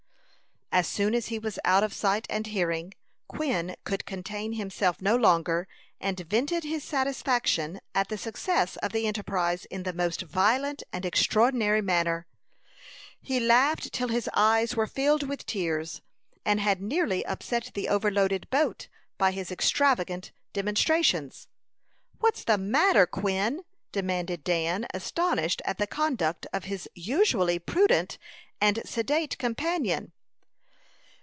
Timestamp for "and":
2.29-2.47, 5.99-6.17, 10.93-11.05, 16.45-16.61, 28.61-28.81